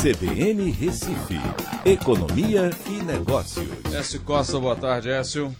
CBN 0.00 0.70
Recife, 0.72 1.36
Economia 1.86 2.70
e 2.90 3.02
Negócios. 3.04 3.66
Écio 3.94 4.22
Costa, 4.24 4.58
boa 4.58 4.74
tarde, 4.74 5.08
Écio. 5.08 5.54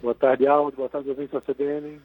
Boa 0.00 0.14
tarde, 0.14 0.46
Aldo. 0.46 0.76
Boa 0.76 0.88
tarde, 0.88 1.10
ouvintes 1.10 1.32
da 1.32 1.40
CBN. 1.40 2.00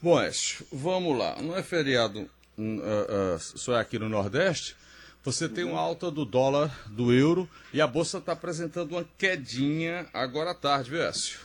Bom, 0.00 0.18
Écio, 0.18 0.66
vamos 0.72 1.16
lá. 1.16 1.36
Não 1.40 1.54
é 1.56 1.62
feriado 1.62 2.20
uh, 2.20 2.62
uh, 2.62 3.38
só 3.38 3.76
é 3.76 3.80
aqui 3.80 3.98
no 3.98 4.08
Nordeste? 4.08 4.74
Você 5.22 5.48
tem 5.48 5.64
uma 5.64 5.78
alta 5.78 6.10
do 6.10 6.24
dólar, 6.24 6.70
do 6.90 7.12
euro, 7.12 7.48
e 7.74 7.80
a 7.80 7.86
Bolsa 7.86 8.18
está 8.18 8.32
apresentando 8.32 8.92
uma 8.92 9.04
quedinha 9.18 10.06
agora 10.14 10.52
à 10.52 10.54
tarde, 10.54 10.90
viu, 10.90 11.02
Écio? 11.02 11.40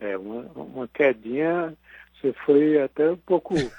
É, 0.00 0.16
uma, 0.16 0.42
uma 0.54 0.88
quedinha, 0.88 1.76
você 2.14 2.32
foi 2.46 2.80
até 2.80 3.10
um 3.10 3.16
pouco... 3.16 3.56
É, 3.56 3.72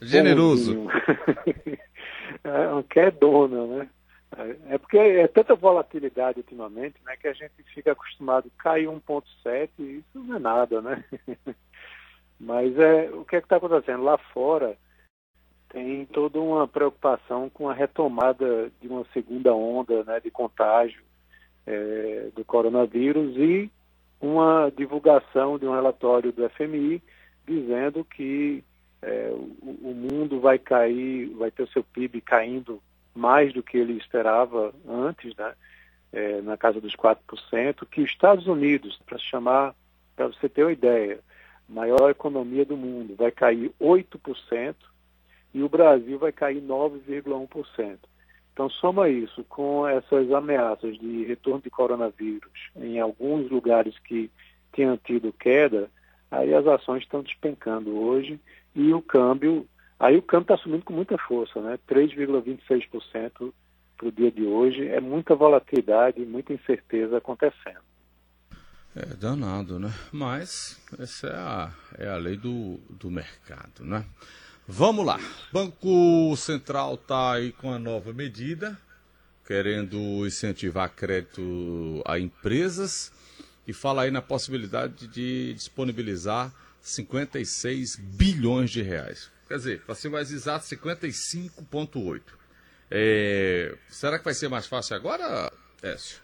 Generoso. 0.00 0.86
é 2.42 2.68
uma 2.68 2.82
quedona, 2.82 3.66
né? 3.66 3.88
É 4.68 4.78
porque 4.78 4.98
é 4.98 5.28
tanta 5.28 5.54
volatilidade 5.54 6.40
ultimamente, 6.40 6.96
né, 7.04 7.16
que 7.16 7.28
a 7.28 7.32
gente 7.32 7.62
fica 7.72 7.92
acostumado 7.92 8.50
cair 8.58 8.88
1.7 8.88 9.70
e 9.78 9.98
isso 9.98 10.06
não 10.14 10.36
é 10.36 10.38
nada, 10.40 10.80
né? 10.80 11.04
Mas 12.40 12.76
é, 12.76 13.10
o 13.10 13.24
que 13.24 13.36
é 13.36 13.40
que 13.40 13.46
está 13.46 13.56
acontecendo? 13.56 14.02
Lá 14.02 14.18
fora 14.18 14.76
tem 15.68 16.04
toda 16.06 16.40
uma 16.40 16.66
preocupação 16.66 17.48
com 17.48 17.68
a 17.68 17.74
retomada 17.74 18.70
de 18.80 18.88
uma 18.88 19.04
segunda 19.12 19.54
onda 19.54 20.04
né, 20.04 20.20
de 20.20 20.30
contágio 20.30 21.02
é, 21.66 22.28
do 22.34 22.44
coronavírus 22.44 23.36
e 23.36 23.70
uma 24.20 24.70
divulgação 24.76 25.58
de 25.58 25.66
um 25.66 25.74
relatório 25.74 26.32
do 26.32 26.48
FMI 26.50 27.02
dizendo 27.46 28.04
que 28.04 28.64
é, 29.04 29.30
o, 29.32 29.90
o 29.90 29.94
mundo 29.94 30.40
vai 30.40 30.58
cair, 30.58 31.28
vai 31.34 31.50
ter 31.50 31.62
o 31.62 31.68
seu 31.68 31.84
PIB 31.84 32.22
caindo 32.22 32.82
mais 33.14 33.52
do 33.52 33.62
que 33.62 33.76
ele 33.76 33.92
esperava 33.92 34.74
antes, 34.88 35.36
né? 35.36 35.52
É, 36.12 36.40
na 36.42 36.56
casa 36.56 36.80
dos 36.80 36.94
4%, 36.94 37.86
que 37.90 38.00
os 38.00 38.10
Estados 38.10 38.46
Unidos, 38.46 38.98
para 39.04 39.18
chamar, 39.18 39.74
para 40.14 40.28
você 40.28 40.48
ter 40.48 40.62
uma 40.62 40.72
ideia, 40.72 41.18
maior 41.68 42.08
economia 42.08 42.64
do 42.64 42.76
mundo, 42.76 43.16
vai 43.16 43.32
cair 43.32 43.72
8% 43.80 44.74
e 45.52 45.62
o 45.62 45.68
Brasil 45.68 46.16
vai 46.18 46.30
cair 46.30 46.62
9,1%. 46.62 47.98
Então, 48.52 48.70
soma 48.70 49.08
isso 49.08 49.42
com 49.48 49.86
essas 49.88 50.30
ameaças 50.30 50.96
de 50.98 51.24
retorno 51.24 51.60
de 51.60 51.70
coronavírus 51.70 52.70
em 52.76 53.00
alguns 53.00 53.50
lugares 53.50 53.98
que 53.98 54.30
tinham 54.72 54.96
tido 54.96 55.32
queda, 55.32 55.90
aí 56.30 56.54
as 56.54 56.64
ações 56.64 57.02
estão 57.02 57.22
despencando 57.22 57.98
hoje 57.98 58.38
e 58.74 58.92
o 58.92 59.00
câmbio, 59.00 59.66
aí 59.98 60.16
o 60.16 60.22
câmbio 60.22 60.54
está 60.54 60.56
subindo 60.56 60.84
com 60.84 60.92
muita 60.92 61.16
força, 61.18 61.60
né? 61.60 61.78
3,26% 61.88 63.52
para 63.96 64.08
o 64.08 64.12
dia 64.12 64.30
de 64.30 64.44
hoje, 64.44 64.88
é 64.88 65.00
muita 65.00 65.34
volatilidade, 65.34 66.24
muita 66.24 66.52
incerteza 66.52 67.18
acontecendo. 67.18 67.80
É 68.96 69.06
danado, 69.06 69.78
né? 69.78 69.92
Mas 70.12 70.80
essa 70.98 71.26
é 71.26 71.36
a, 71.36 71.72
é 71.98 72.08
a 72.08 72.16
lei 72.16 72.36
do, 72.36 72.78
do 72.90 73.10
mercado, 73.10 73.84
né? 73.84 74.04
Vamos 74.66 75.04
lá. 75.04 75.18
Banco 75.52 76.34
Central 76.36 76.94
está 76.94 77.32
aí 77.32 77.52
com 77.52 77.72
a 77.72 77.78
nova 77.78 78.12
medida, 78.12 78.78
querendo 79.46 80.26
incentivar 80.26 80.94
crédito 80.94 82.02
a 82.06 82.18
empresas 82.18 83.12
e 83.66 83.72
fala 83.72 84.02
aí 84.02 84.10
na 84.10 84.22
possibilidade 84.22 85.06
de 85.08 85.52
disponibilizar 85.54 86.52
56 86.84 87.96
bilhões 87.96 88.70
de 88.70 88.82
reais. 88.82 89.32
Quer 89.48 89.54
dizer, 89.54 89.80
para 89.84 89.94
ser 89.94 90.10
mais 90.10 90.30
exato, 90.30 90.66
55,8. 90.66 92.20
É, 92.90 93.74
será 93.88 94.18
que 94.18 94.24
vai 94.24 94.34
ser 94.34 94.48
mais 94.48 94.66
fácil 94.66 94.94
agora, 94.94 95.50
Écio? 95.82 96.22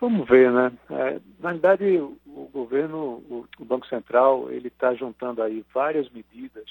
Vamos 0.00 0.28
ver, 0.28 0.50
né? 0.50 0.72
É, 0.90 1.20
na 1.38 1.52
verdade, 1.52 1.96
o 1.98 2.50
governo, 2.52 3.22
o, 3.28 3.64
Banco 3.64 3.86
Central, 3.86 4.50
ele 4.50 4.66
está 4.66 4.94
juntando 4.94 5.42
aí 5.42 5.64
várias 5.72 6.10
medidas 6.10 6.64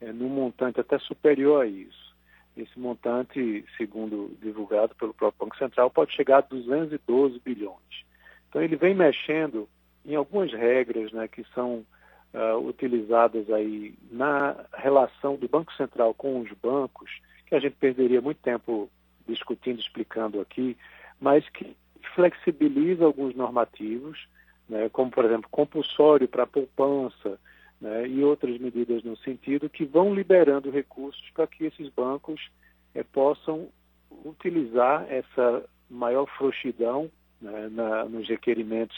é, 0.00 0.12
num 0.12 0.28
montante 0.28 0.78
até 0.78 1.00
superior 1.00 1.62
a 1.62 1.66
isso. 1.66 2.14
Esse 2.56 2.78
montante, 2.78 3.64
segundo 3.76 4.36
divulgado 4.40 4.94
pelo 4.94 5.12
próprio 5.12 5.46
Banco 5.46 5.58
Central, 5.58 5.90
pode 5.90 6.14
chegar 6.14 6.38
a 6.38 6.42
212 6.42 7.40
bilhões. 7.44 8.04
Então 8.48 8.62
ele 8.62 8.76
vem 8.76 8.94
mexendo 8.94 9.68
em 10.08 10.14
algumas 10.14 10.50
regras 10.52 11.12
né, 11.12 11.28
que 11.28 11.44
são 11.54 11.84
uh, 12.32 12.66
utilizadas 12.66 13.48
aí 13.50 13.94
na 14.10 14.56
relação 14.72 15.36
do 15.36 15.46
Banco 15.46 15.72
Central 15.74 16.14
com 16.14 16.40
os 16.40 16.50
bancos, 16.62 17.10
que 17.46 17.54
a 17.54 17.60
gente 17.60 17.76
perderia 17.76 18.20
muito 18.20 18.38
tempo 18.38 18.90
discutindo, 19.28 19.78
explicando 19.78 20.40
aqui, 20.40 20.76
mas 21.20 21.46
que 21.50 21.76
flexibiliza 22.14 23.04
alguns 23.04 23.34
normativos, 23.34 24.26
né, 24.66 24.88
como, 24.88 25.10
por 25.10 25.26
exemplo, 25.26 25.48
compulsório 25.50 26.26
para 26.26 26.46
poupança 26.46 27.38
né, 27.78 28.08
e 28.08 28.24
outras 28.24 28.58
medidas 28.58 29.02
no 29.04 29.16
sentido 29.18 29.68
que 29.68 29.84
vão 29.84 30.14
liberando 30.14 30.70
recursos 30.70 31.28
para 31.34 31.46
que 31.46 31.66
esses 31.66 31.90
bancos 31.90 32.50
eh, 32.94 33.02
possam 33.02 33.68
utilizar 34.24 35.06
essa 35.10 35.64
maior 35.90 36.26
frouxidão 36.26 37.10
né, 37.40 37.68
na, 37.70 38.04
nos 38.06 38.26
requerimentos 38.26 38.96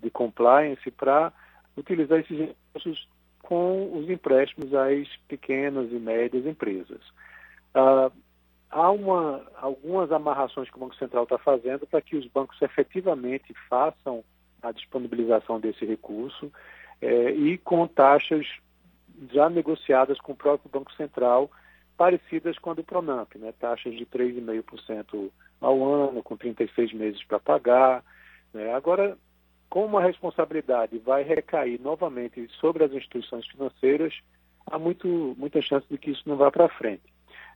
de 0.00 0.10
compliance 0.10 0.90
para 0.90 1.32
utilizar 1.76 2.20
esses 2.20 2.38
recursos 2.38 3.08
com 3.42 3.98
os 3.98 4.10
empréstimos 4.10 4.74
às 4.74 5.08
pequenas 5.28 5.90
e 5.90 5.98
médias 5.98 6.44
empresas. 6.46 7.00
Ah, 7.74 8.10
há 8.70 8.90
uma, 8.90 9.42
algumas 9.56 10.12
amarrações 10.12 10.68
que 10.68 10.76
o 10.76 10.80
Banco 10.80 10.96
Central 10.96 11.24
está 11.24 11.38
fazendo 11.38 11.86
para 11.86 12.00
que 12.00 12.16
os 12.16 12.26
bancos 12.26 12.60
efetivamente 12.60 13.54
façam 13.68 14.22
a 14.62 14.72
disponibilização 14.72 15.60
desse 15.60 15.84
recurso 15.84 16.52
eh, 17.00 17.30
e 17.30 17.58
com 17.58 17.86
taxas 17.86 18.46
já 19.32 19.48
negociadas 19.48 20.20
com 20.20 20.32
o 20.32 20.36
próprio 20.36 20.70
Banco 20.70 20.92
Central, 20.92 21.50
parecidas 21.96 22.58
com 22.58 22.70
a 22.70 22.74
do 22.74 22.84
Pronamp, 22.84 23.34
né? 23.36 23.52
taxas 23.58 23.94
de 23.94 24.06
3,5% 24.06 25.30
ao 25.60 25.84
ano, 25.84 26.22
com 26.22 26.36
36 26.36 26.92
meses 26.92 27.24
para 27.24 27.40
pagar. 27.40 28.04
Né? 28.52 28.72
Agora, 28.74 29.16
como 29.68 29.98
a 29.98 30.02
responsabilidade 30.02 30.98
vai 30.98 31.22
recair 31.22 31.80
novamente 31.80 32.48
sobre 32.60 32.84
as 32.84 32.92
instituições 32.92 33.46
financeiras, 33.48 34.14
há 34.66 34.78
muito, 34.78 35.34
muita 35.38 35.60
chance 35.60 35.86
de 35.90 35.98
que 35.98 36.10
isso 36.10 36.22
não 36.26 36.36
vá 36.36 36.50
para 36.50 36.68
frente. 36.68 37.02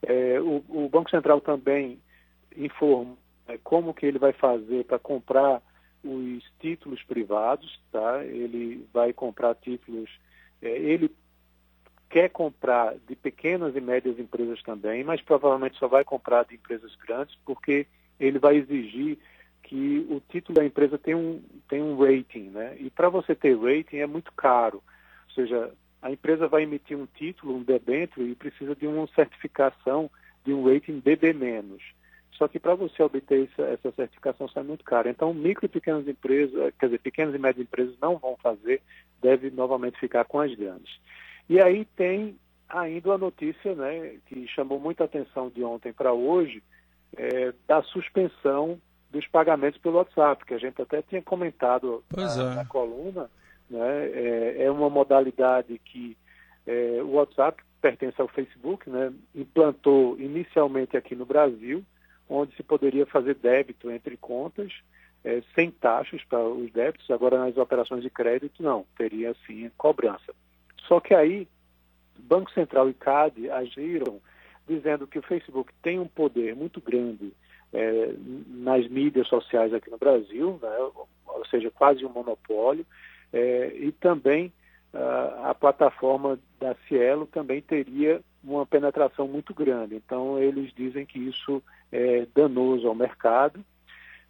É, 0.02 0.40
o, 0.40 0.62
o, 0.68 0.88
Banco 0.88 1.10
Central 1.10 1.40
também 1.40 1.98
informa 2.56 3.16
é, 3.48 3.56
como 3.58 3.94
que 3.94 4.04
ele 4.04 4.18
vai 4.18 4.32
fazer 4.32 4.84
para 4.84 4.98
comprar 4.98 5.62
os 6.04 6.44
títulos 6.60 7.02
privados, 7.04 7.80
tá? 7.90 8.24
Ele 8.24 8.86
vai 8.92 9.12
comprar 9.12 9.54
títulos, 9.54 10.10
é, 10.60 10.68
ele 10.68 11.10
quer 12.10 12.28
comprar 12.28 12.94
de 13.08 13.16
pequenas 13.16 13.74
e 13.74 13.80
médias 13.80 14.18
empresas 14.18 14.60
também, 14.62 15.02
mas 15.02 15.22
provavelmente 15.22 15.78
só 15.78 15.88
vai 15.88 16.04
comprar 16.04 16.44
de 16.44 16.56
empresas 16.56 16.94
grandes, 16.96 17.34
porque 17.44 17.86
ele 18.20 18.38
vai 18.38 18.56
exigir 18.56 19.18
que 19.62 20.06
o 20.10 20.20
título 20.28 20.56
da 20.56 20.64
empresa 20.64 20.98
tem 20.98 21.14
um, 21.14 21.42
tem 21.68 21.82
um 21.82 21.96
rating, 21.96 22.50
né? 22.50 22.76
E 22.78 22.90
para 22.90 23.08
você 23.08 23.34
ter 23.34 23.56
rating 23.58 23.96
é 23.96 24.06
muito 24.06 24.32
caro. 24.32 24.82
Ou 25.28 25.34
seja, 25.34 25.72
a 26.00 26.10
empresa 26.10 26.48
vai 26.48 26.64
emitir 26.64 26.96
um 26.96 27.06
título, 27.06 27.56
um 27.56 27.62
debênture, 27.62 28.28
e 28.28 28.34
precisa 28.34 28.74
de 28.74 28.86
uma 28.86 29.06
certificação 29.08 30.10
de 30.44 30.52
um 30.52 30.64
rating 30.64 31.00
BB-. 31.00 31.34
Só 32.32 32.48
que 32.48 32.58
para 32.58 32.74
você 32.74 33.02
obter 33.02 33.48
essa, 33.52 33.62
essa 33.62 33.92
certificação 33.92 34.48
sai 34.48 34.64
muito 34.64 34.84
caro. 34.84 35.08
Então, 35.08 35.32
micro 35.32 35.64
e 35.64 35.68
pequenas 35.68 36.06
empresas, 36.08 36.74
quer 36.78 36.86
dizer, 36.86 36.98
pequenas 36.98 37.34
e 37.34 37.38
médias 37.38 37.64
empresas 37.64 37.94
não 38.00 38.18
vão 38.18 38.36
fazer, 38.42 38.82
deve 39.22 39.50
novamente 39.50 39.98
ficar 40.00 40.24
com 40.24 40.40
as 40.40 40.52
grandes. 40.54 40.92
E 41.48 41.60
aí 41.60 41.84
tem 41.96 42.36
ainda 42.68 43.10
uma 43.10 43.18
notícia 43.18 43.74
né, 43.74 44.16
que 44.26 44.46
chamou 44.48 44.80
muita 44.80 45.04
atenção 45.04 45.50
de 45.50 45.62
ontem 45.62 45.92
para 45.92 46.12
hoje, 46.12 46.62
é, 47.16 47.52
da 47.68 47.82
suspensão 47.82 48.80
dos 49.12 49.26
pagamentos 49.26 49.78
pelo 49.78 49.98
WhatsApp, 49.98 50.44
que 50.44 50.54
a 50.54 50.58
gente 50.58 50.80
até 50.80 51.02
tinha 51.02 51.20
comentado 51.20 52.02
na, 52.16 52.22
é. 52.22 52.54
na, 52.56 52.64
coluna. 52.64 53.30
Né? 53.68 54.06
É, 54.08 54.56
é, 54.64 54.70
uma 54.70 54.88
modalidade 54.88 55.78
que 55.84 56.16
é, 56.66 57.00
o 57.02 57.12
WhatsApp 57.12 57.62
pertence 57.80 58.20
ao 58.20 58.28
Facebook, 58.28 58.88
né? 58.88 59.12
implantou 59.34 60.18
inicialmente 60.18 60.96
aqui 60.96 61.14
no 61.14 61.26
Brasil, 61.26 61.84
onde 62.28 62.56
se 62.56 62.62
poderia 62.62 63.04
fazer 63.04 63.34
débito 63.34 63.90
entre 63.90 64.16
contas, 64.16 64.72
é, 65.24 65.42
sem 65.54 65.70
taxas 65.70 66.24
para 66.24 66.42
os 66.42 66.72
débitos, 66.72 67.10
agora 67.10 67.38
nas 67.38 67.56
operações 67.56 68.02
de 68.02 68.10
crédito 68.10 68.62
não, 68.62 68.86
teria 68.96 69.34
sim 69.46 69.70
cobrança. 69.76 70.34
Só 70.88 71.00
que 71.00 71.14
aí, 71.14 71.46
Banco 72.18 72.50
Central 72.52 72.88
e 72.88 72.94
CAD 72.94 73.50
agiram 73.50 74.20
dizendo 74.66 75.06
que 75.06 75.18
o 75.18 75.22
Facebook 75.22 75.72
tem 75.82 75.98
um 75.98 76.08
poder 76.08 76.54
muito 76.54 76.80
grande 76.80 77.32
é, 77.72 78.14
nas 78.48 78.86
mídias 78.88 79.28
sociais 79.28 79.72
aqui 79.72 79.90
no 79.90 79.98
Brasil, 79.98 80.58
né, 80.62 80.76
ou 81.26 81.44
seja, 81.46 81.70
quase 81.70 82.04
um 82.04 82.10
monopólio, 82.10 82.86
é, 83.32 83.72
e 83.74 83.92
também 83.92 84.52
a, 84.92 85.50
a 85.50 85.54
plataforma 85.54 86.38
da 86.60 86.74
Cielo 86.86 87.26
também 87.26 87.62
teria 87.62 88.20
uma 88.44 88.66
penetração 88.66 89.26
muito 89.26 89.54
grande. 89.54 89.94
Então, 89.94 90.38
eles 90.38 90.72
dizem 90.74 91.06
que 91.06 91.18
isso 91.18 91.62
é 91.90 92.26
danoso 92.34 92.88
ao 92.88 92.94
mercado, 92.94 93.64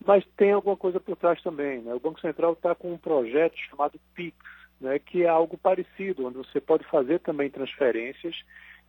mas 0.04 0.24
tem 0.36 0.52
alguma 0.52 0.76
coisa 0.76 1.00
por 1.00 1.16
trás 1.16 1.40
também. 1.42 1.80
Né? 1.80 1.94
O 1.94 2.00
Banco 2.00 2.20
Central 2.20 2.52
está 2.52 2.74
com 2.74 2.92
um 2.92 2.98
projeto 2.98 3.56
chamado 3.68 3.98
PIX, 4.14 4.36
né, 4.80 4.98
que 4.98 5.22
é 5.22 5.28
algo 5.28 5.56
parecido, 5.56 6.26
onde 6.26 6.38
você 6.38 6.60
pode 6.60 6.84
fazer 6.84 7.20
também 7.20 7.48
transferências, 7.48 8.36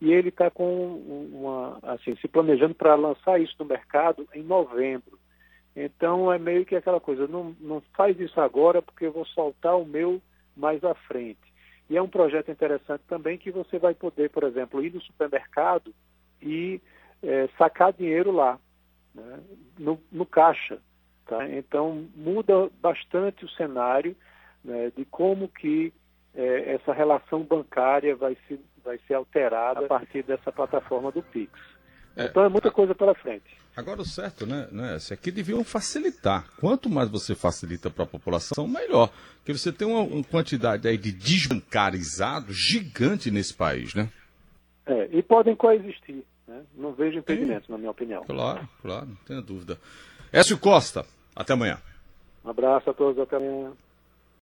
e 0.04 0.12
ele 0.12 0.28
está 0.28 0.52
com 0.52 0.98
uma, 1.32 1.80
assim, 1.82 2.14
se 2.18 2.28
planejando 2.28 2.76
para 2.76 2.94
lançar 2.94 3.40
isso 3.40 3.56
no 3.58 3.64
mercado 3.64 4.28
em 4.34 4.44
novembro. 4.44 5.18
Então 5.74 6.30
é 6.30 6.38
meio 6.38 6.66
que 6.66 6.76
aquela 6.76 7.00
coisa, 7.00 7.26
não, 7.26 7.56
não 7.58 7.82
faz 7.96 8.20
isso 8.20 8.42
agora 8.42 8.82
porque 8.82 9.06
eu 9.06 9.14
vou 9.14 9.26
soltar 9.26 9.80
o 9.80 9.86
meu 9.86 10.22
mais 10.58 10.84
à 10.84 10.94
frente. 10.94 11.40
E 11.90 11.96
é 11.96 12.02
um 12.02 12.10
projeto 12.10 12.52
interessante 12.52 13.02
também 13.08 13.38
que 13.38 13.50
você 13.50 13.80
vai 13.80 13.94
poder, 13.94 14.30
por 14.30 14.44
exemplo, 14.44 14.84
ir 14.84 14.94
no 14.94 15.00
supermercado 15.00 15.96
e 16.42 16.82
é, 17.24 17.48
sacar 17.58 17.94
dinheiro 17.94 18.34
lá, 18.34 18.60
né, 19.16 19.40
no, 19.80 19.98
no, 20.12 20.26
caixa. 20.26 20.80
Tá? 21.26 21.48
Então 21.48 22.10
muda 22.14 22.70
bastante 22.82 23.46
o 23.46 23.50
cenário 23.52 24.18
né, 24.62 24.92
de 24.98 25.06
como 25.06 25.48
que 25.48 25.94
é, 26.36 26.74
essa 26.74 26.92
relação 26.92 27.42
bancária 27.44 28.14
vai 28.18 28.36
se, 28.50 28.60
vai 28.84 29.00
ser 29.08 29.16
alterada 29.16 29.86
a 29.86 29.88
partir 29.88 30.24
dessa 30.24 30.52
plataforma 30.52 31.12
do 31.12 31.22
Pix. 31.22 31.52
É, 32.16 32.26
então 32.26 32.44
é 32.44 32.50
muita 32.50 32.70
coisa 32.70 32.94
pela 32.94 33.16
frente. 33.16 33.58
Agora 33.76 34.02
o 34.02 34.06
certo, 34.06 34.46
né, 34.46 34.68
né 34.72 34.98
que 35.20 35.32
deviam 35.32 35.64
facilitar. 35.64 36.46
Quanto 36.60 36.90
mais 36.90 37.10
você 37.10 37.34
facilita 37.34 37.90
para 37.90 38.04
a 38.04 38.08
população, 38.08 38.68
melhor. 38.68 39.12
Porque 39.38 39.52
você 39.52 39.72
tem 39.72 39.88
uma, 39.88 40.02
uma, 40.02 40.24
quantidade 40.24 40.88
aí 40.88 40.98
de 40.98 41.12
desbancarizados 41.12 42.56
gigante 42.56 43.32
nesse 43.32 43.54
país, 43.54 43.96
né? 43.96 44.10
É, 44.86 45.10
e 45.12 45.24
podem 45.24 45.56
coexistir. 45.56 46.24
Né? 46.48 46.62
Não 46.76 46.94
vejo 46.94 47.18
impedimentos, 47.18 47.68
na 47.68 47.78
minha 47.78 47.90
opinião. 47.90 48.24
Claro, 48.26 48.68
claro, 48.82 49.08
não 49.08 49.16
tenho 49.26 49.42
dúvida. 49.42 49.80
Écio 50.32 50.58
Costa, 50.58 51.06
até 51.36 51.54
amanhã. 51.54 51.80
Um 52.46 52.50
abraço 52.50 52.90
a 52.90 52.94
todos, 52.94 53.20
até 53.20 53.38
amanhã. 53.38 53.72